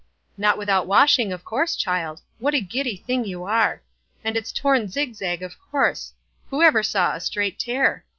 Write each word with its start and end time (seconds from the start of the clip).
"Not 0.35 0.57
without 0.57 0.87
washing, 0.87 1.31
of 1.31 1.45
course, 1.45 1.75
child. 1.75 2.23
What 2.39 2.55
a 2.55 2.59
giddy 2.59 2.97
thing 2.97 3.23
you 3.23 3.43
are. 3.43 3.83
And 4.23 4.35
it's 4.35 4.51
torn 4.51 4.87
zig 4.87 5.13
zag, 5.13 5.43
of 5.43 5.57
course; 5.69 6.13
who 6.49 6.63
ever 6.63 6.81
saw 6.81 7.13
a 7.13 7.19
straight 7.19 7.59
tear? 7.59 8.03